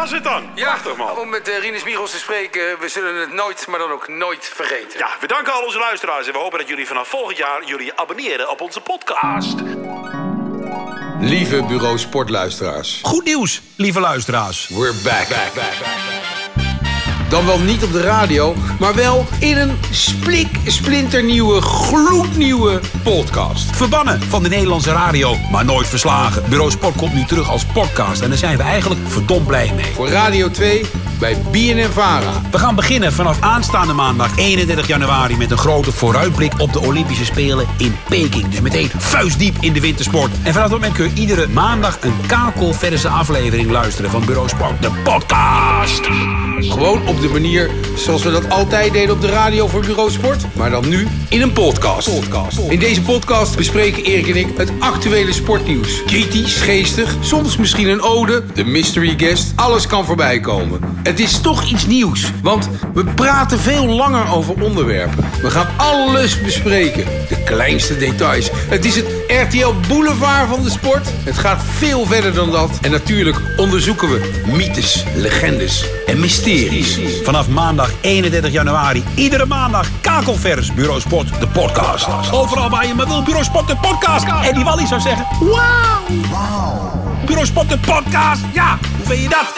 was 0.00 0.10
het 0.10 0.24
dan. 0.24 0.42
Ja, 0.54 0.64
Prachtig, 0.64 0.96
man. 0.96 1.18
om 1.18 1.28
met 1.28 1.48
uh, 1.48 1.58
Rinus 1.58 1.84
Michels 1.84 2.10
te 2.10 2.18
spreken, 2.18 2.78
we 2.80 2.88
zullen 2.88 3.20
het 3.20 3.32
nooit, 3.32 3.66
maar 3.66 3.78
dan 3.78 3.90
ook 3.90 4.08
nooit 4.08 4.50
vergeten. 4.54 4.98
Ja, 4.98 5.08
we 5.20 5.26
danken 5.26 5.52
al 5.52 5.64
onze 5.64 5.78
luisteraars 5.78 6.26
en 6.26 6.32
we 6.32 6.38
hopen 6.38 6.58
dat 6.58 6.68
jullie 6.68 6.86
vanaf 6.86 7.08
volgend 7.08 7.36
jaar 7.36 7.64
jullie 7.64 7.92
abonneren 7.94 8.50
op 8.50 8.60
onze 8.60 8.80
podcast. 8.80 9.58
Lieve 11.20 11.62
Bureau 11.64 11.98
Sportluisteraars. 11.98 13.00
Goed 13.02 13.24
nieuws, 13.24 13.62
lieve 13.76 14.00
luisteraars. 14.00 14.68
We're 14.68 15.00
back. 15.04 16.39
Dan 17.30 17.46
wel 17.46 17.58
niet 17.58 17.84
op 17.84 17.92
de 17.92 18.00
radio, 18.00 18.54
maar 18.78 18.94
wel 18.94 19.26
in 19.38 19.56
een 19.56 19.78
splik, 19.90 20.48
splinternieuwe, 20.66 21.60
gloednieuwe 21.60 22.80
podcast. 23.02 23.76
Verbannen 23.76 24.22
van 24.22 24.42
de 24.42 24.48
Nederlandse 24.48 24.92
radio, 24.92 25.36
maar 25.50 25.64
nooit 25.64 25.86
verslagen. 25.86 26.42
Bureau 26.48 26.70
Sport 26.70 26.96
komt 26.96 27.14
nu 27.14 27.24
terug 27.24 27.50
als 27.50 27.64
podcast 27.64 28.20
en 28.20 28.28
daar 28.28 28.38
zijn 28.38 28.56
we 28.56 28.62
eigenlijk 28.62 29.00
verdomd 29.06 29.46
blij 29.46 29.72
mee. 29.76 29.92
Voor 29.94 30.08
Radio 30.08 30.50
2 30.50 30.86
bij 31.20 31.36
BNN-Vara. 31.50 32.32
We 32.50 32.58
gaan 32.58 32.74
beginnen 32.74 33.12
vanaf 33.12 33.40
aanstaande 33.40 33.92
maandag 33.92 34.36
31 34.36 34.86
januari 34.86 35.36
met 35.36 35.50
een 35.50 35.58
grote 35.58 35.92
vooruitblik 35.92 36.52
op 36.58 36.72
de 36.72 36.80
Olympische 36.80 37.24
Spelen 37.24 37.66
in 37.78 37.96
Peking. 38.08 38.48
Dus 38.48 38.60
meteen 38.60 38.90
vuistdiep 38.96 39.56
in 39.60 39.72
de 39.72 39.80
wintersport. 39.80 40.30
En 40.42 40.52
vanaf 40.52 40.68
dat 40.68 40.78
moment 40.78 40.92
kun 40.92 41.04
je 41.04 41.20
iedere 41.20 41.48
maandag 41.48 41.98
een 42.00 42.14
kakelverse 42.26 43.08
aflevering 43.08 43.70
luisteren 43.70 44.10
van 44.10 44.24
Bureau 44.24 44.48
Sport, 44.48 44.82
de 44.82 44.90
podcast. 45.04 46.08
Gewoon 46.58 47.08
op 47.08 47.20
de 47.20 47.28
manier 47.28 47.70
zoals 47.96 48.22
we 48.22 48.30
dat 48.30 48.50
altijd 48.50 48.92
deden 48.92 49.14
op 49.14 49.20
de 49.20 49.30
radio 49.30 49.66
voor 49.66 49.80
Bureau 49.80 50.10
Sport. 50.10 50.46
Maar 50.54 50.70
dan 50.70 50.88
nu 50.88 51.06
in 51.28 51.42
een 51.42 51.52
podcast. 51.52 52.08
In 52.68 52.78
deze 52.78 53.02
podcast 53.02 53.56
bespreken 53.56 54.04
Erik 54.04 54.28
en 54.28 54.36
ik 54.36 54.48
het 54.56 54.72
actuele 54.78 55.32
sportnieuws. 55.32 56.02
Kritisch, 56.04 56.56
geestig, 56.56 57.16
soms 57.20 57.56
misschien 57.56 57.88
een 57.88 58.02
ode, 58.02 58.42
de 58.54 58.64
mystery 58.64 59.14
guest. 59.16 59.52
Alles 59.56 59.86
kan 59.86 60.04
voorbij 60.04 60.40
komen. 60.40 60.80
Het 61.10 61.20
is 61.20 61.40
toch 61.40 61.64
iets 61.64 61.86
nieuws, 61.86 62.32
want 62.42 62.68
we 62.94 63.04
praten 63.04 63.58
veel 63.58 63.86
langer 63.86 64.32
over 64.32 64.62
onderwerpen. 64.62 65.24
We 65.42 65.50
gaan 65.50 65.66
alles 65.76 66.42
bespreken, 66.42 67.04
de 67.28 67.42
kleinste 67.44 67.96
details. 67.96 68.50
Het 68.52 68.84
is 68.84 68.96
het 68.96 69.06
RTL 69.28 69.74
Boulevard 69.88 70.48
van 70.48 70.62
de 70.62 70.70
sport. 70.70 71.08
Het 71.24 71.38
gaat 71.38 71.62
veel 71.64 72.06
verder 72.06 72.34
dan 72.34 72.50
dat. 72.50 72.78
En 72.80 72.90
natuurlijk 72.90 73.36
onderzoeken 73.56 74.08
we 74.08 74.42
mythes, 74.46 75.04
legendes 75.14 75.84
en 76.06 76.20
mysteries. 76.20 76.98
Vanaf 77.24 77.48
maandag 77.48 77.90
31 78.00 78.52
januari, 78.52 79.04
iedere 79.14 79.46
maandag 79.46 79.88
kakelvers 80.00 80.74
Bureau 80.74 81.00
Sport, 81.00 81.40
de 81.40 81.48
podcast. 81.48 82.06
Overal 82.32 82.70
waar 82.70 82.86
je 82.86 82.94
maar 82.94 83.06
wil, 83.06 83.22
Bureau 83.22 83.44
Sport, 83.44 83.66
de 83.66 83.76
podcast. 83.76 84.26
En 84.42 84.54
die 84.54 84.64
Wally 84.64 84.86
zou 84.86 85.00
zeggen, 85.00 85.26
wauw. 85.40 87.02
Bureau 87.26 87.46
Sport, 87.46 87.68
de 87.68 87.78
podcast. 87.78 88.40
Ja, 88.52 88.78
hoe 88.96 89.06
vind 89.06 89.22
je 89.22 89.28
dat? 89.28 89.52